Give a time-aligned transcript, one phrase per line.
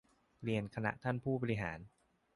[0.43, 1.79] เรียนคณะท่านผู้บริหาร